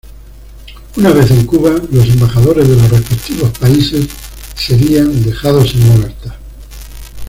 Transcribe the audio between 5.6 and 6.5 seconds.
en libertad.